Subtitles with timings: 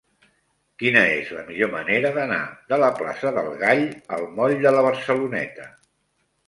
[0.83, 2.41] Quina és la millor manera d'anar
[2.73, 3.87] de la plaça del Gall
[4.19, 5.71] al moll de la Barceloneta?